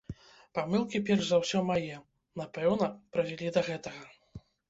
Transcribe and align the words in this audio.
Памылкі, 0.57 1.01
перш 1.09 1.27
за 1.31 1.37
ўсё 1.41 1.59
мае, 1.67 1.99
напэўна, 2.43 2.87
прывялі 3.17 3.53
да 3.59 3.63
гэтага. 3.71 4.43